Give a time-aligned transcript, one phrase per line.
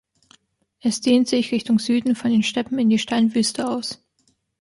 [0.79, 4.03] Es dehnt sich Richtung Süden von den Steppen in die Steinwüste aus.